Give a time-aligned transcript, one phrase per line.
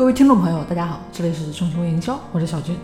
[0.00, 2.74] 各位听众朋友，大家好，这里是熊熊营销，我是小军，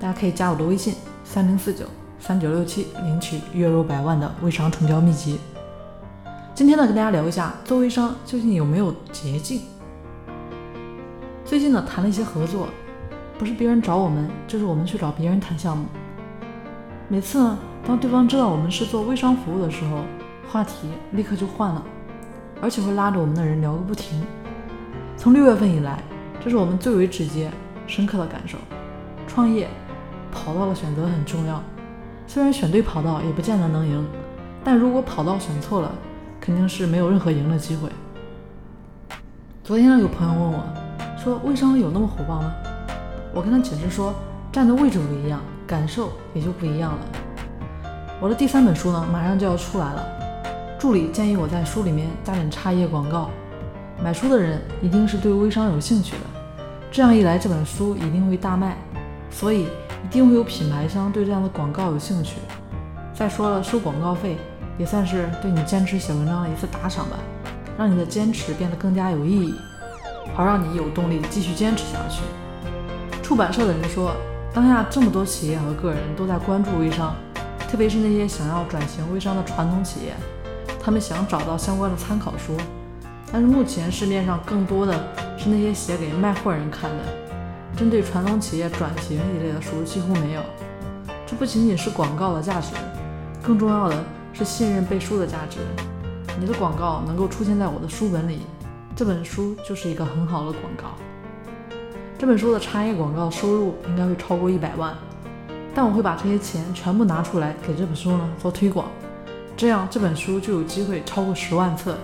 [0.00, 1.84] 大家可以加我的微信三零四九
[2.18, 5.38] 三九六七，领取月入百万的微商成交秘籍。
[6.54, 9.60] 今天呢，跟大家聊一下做微商究竟有没有捷径。
[11.44, 12.68] 最近呢，谈了一些合作，
[13.38, 15.84] 不是别人找我们，就是我们去找别人谈项目。
[17.08, 19.98] 每次呢，当对方知道我们是做微商服务的时候，
[20.50, 21.82] 话题立刻就换了，
[22.62, 24.24] 而且会拉着我们的人聊个不停。
[25.14, 26.02] 从六月份以来。
[26.40, 27.50] 这是我们最为直接、
[27.86, 28.56] 深刻的感受。
[29.26, 29.68] 创业，
[30.32, 31.62] 跑道的选择很重要。
[32.26, 34.06] 虽然选对跑道也不见得能赢，
[34.62, 35.90] 但如果跑道选错了，
[36.40, 37.88] 肯定是没有任何赢的机会。
[39.64, 40.64] 昨天呢，有朋友问我，
[41.16, 42.52] 说微商有那么火爆吗？
[43.34, 44.14] 我跟他解释说，
[44.52, 46.98] 站的位置不一样，感受也就不一样了。
[48.20, 50.06] 我的第三本书呢，马上就要出来了。
[50.78, 53.30] 助理建议我在书里面加点插页广告。
[54.02, 56.20] 买书的人一定是对微商有兴趣的，
[56.90, 58.76] 这样一来，这本书一定会大卖，
[59.28, 59.62] 所以
[60.04, 62.36] 一定会有品牌商对这样的广告有兴趣。
[63.12, 64.36] 再说了，收广告费
[64.78, 67.16] 也算是对你坚持写文章的一次打赏吧，
[67.76, 69.54] 让你的坚持变得更加有意义，
[70.32, 72.22] 好让你有动力继续坚持下去。
[73.20, 74.14] 出版社的人说，
[74.54, 77.16] 当下这么多企业和个人都在关注微商，
[77.68, 80.14] 特别是那些想要转型微商的传统企业，
[80.80, 82.56] 他们想找到相关的参考书。
[83.30, 84.92] 但是目前市面上更多的
[85.36, 87.04] 是那些写给卖货人看的，
[87.76, 90.42] 针对传统企业转型一类的书几乎没有。
[91.26, 92.74] 这不仅仅是广告的价值，
[93.42, 95.58] 更重要的是信任背书的价值。
[96.40, 98.40] 你的广告能够出现在我的书本里，
[98.96, 100.84] 这本书就是一个很好的广告。
[102.16, 104.96] 这本书的插页广告收入应该会超过一百万，
[105.74, 108.86] 但我会把这些钱全部拿出来给这本书呢做推广，
[109.54, 111.98] 这样这本书就有机会超过十万册。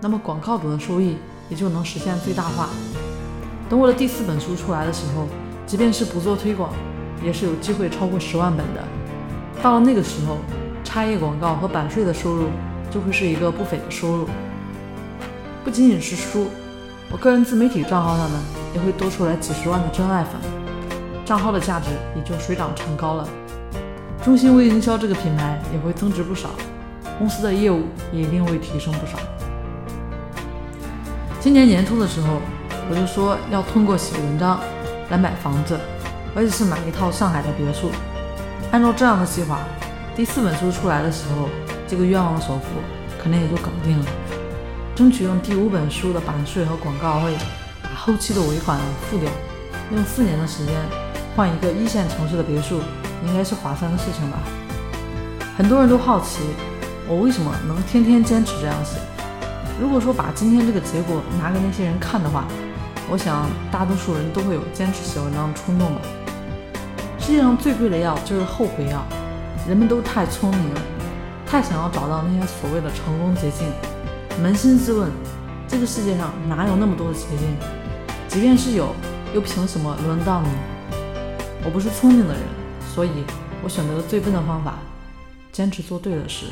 [0.00, 1.16] 那么广告主的收益
[1.48, 2.68] 也就能实现最大化。
[3.68, 5.26] 等我的第四本书出来的时候，
[5.66, 6.72] 即便是不做推广，
[7.22, 8.82] 也是有机会超过十万本的。
[9.62, 10.38] 到了那个时候，
[10.84, 12.46] 插页广告和版税的收入
[12.90, 14.28] 就会是一个不菲的收入。
[15.64, 16.46] 不仅仅是书，
[17.10, 18.40] 我个人自媒体账号上呢，
[18.74, 20.34] 也会多出来几十万的真爱粉，
[21.26, 23.28] 账号的价值也就水涨船高了。
[24.24, 26.50] 中心微营销这个品牌也会增值不少，
[27.18, 27.82] 公司的业务
[28.12, 29.18] 也一定会提升不少。
[31.40, 32.40] 今年年初的时候，
[32.90, 34.60] 我就说要通过写文章
[35.08, 35.78] 来买房子，
[36.34, 37.90] 而且是买一套上海的别墅。
[38.72, 39.60] 按照这样的计划，
[40.16, 41.48] 第四本书出来的时候，
[41.86, 42.64] 这个愿望的首付
[43.22, 44.04] 可能也就搞定了。
[44.96, 47.36] 争取用第五本书的版税和广告费
[47.84, 48.76] 把后期的尾款
[49.08, 49.30] 付掉，
[49.94, 50.74] 用四年的时间
[51.36, 52.80] 换一个一线城市的别墅，
[53.24, 54.38] 应该是划算的事情吧。
[55.56, 56.40] 很多人都好奇，
[57.06, 58.98] 我为什么能天天坚持这样写。
[59.80, 62.44] 如果说把今天这个结果拿给那些人看的话，
[63.08, 66.00] 我想大多数人都会有坚持写文章的冲动吧。
[67.18, 69.04] 世界上最贵的药就是后悔药，
[69.68, 70.80] 人们都太聪明了，
[71.46, 73.68] 太想要找到那些所谓的成功捷径。
[74.42, 75.10] 扪心自问，
[75.68, 77.56] 这个世界上哪有那么多的捷径？
[78.26, 78.94] 即便是有，
[79.32, 80.48] 又凭什么轮到你？
[81.64, 82.42] 我不是聪明的人，
[82.94, 83.10] 所以
[83.62, 84.74] 我选择了最笨的方法，
[85.52, 86.46] 坚持做对的事。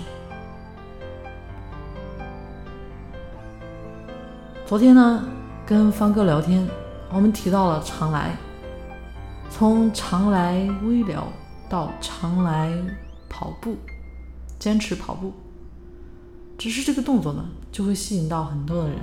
[4.66, 5.22] 昨天呢，
[5.65, 6.66] 跟方哥聊天，
[7.12, 8.37] 我们提到了常来，
[9.49, 11.22] 从常来微聊
[11.69, 12.72] 到常来
[13.28, 13.77] 跑步，
[14.59, 15.32] 坚持跑步，
[16.59, 18.99] 只是这个动作呢，就会吸引到很多的人。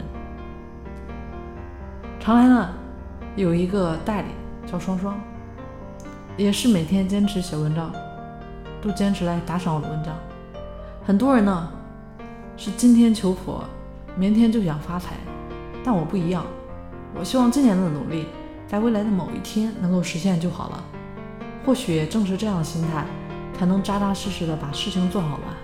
[2.19, 2.69] 常来呢，
[3.37, 4.27] 有一个代理
[4.69, 5.17] 叫双双，
[6.35, 7.89] 也是每天坚持写文章，
[8.81, 10.13] 都坚持来打赏我的文章。
[11.05, 11.71] 很多人呢，
[12.57, 13.63] 是今天求佛，
[14.17, 15.11] 明天就想发财。
[15.83, 16.45] 但我不一样，
[17.13, 18.27] 我希望今年的努力，
[18.65, 20.83] 在未来的某一天能够实现就好了。
[21.65, 23.05] 或许正是这样的心态，
[23.57, 25.55] 才能扎扎实实的把事情做好吧。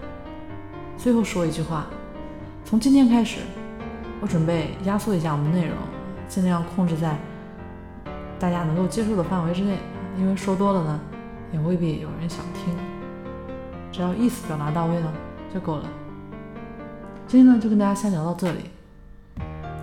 [0.98, 1.88] 最后说一句话，
[2.66, 3.40] 从今天开始，
[4.20, 5.76] 我准备压缩一下我们的内容，
[6.28, 7.18] 尽量控制在
[8.38, 9.78] 大家能够接受的范围之内。
[10.18, 11.00] 因为说多了呢，
[11.54, 12.76] 也未必有人想听。
[13.92, 15.14] 只要意思表达到位呢，
[15.54, 15.86] 就够了。
[17.26, 18.60] 今天呢，就跟大家先聊到这里。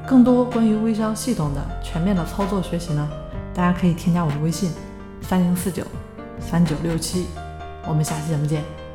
[0.06, 3.08] 更多关于微商系统的全面的操作学习呢，
[3.52, 4.70] 大家可以添加我的微信
[5.20, 5.82] 三零四九
[6.38, 7.26] 三九六七，
[7.88, 8.85] 我们下期节目见。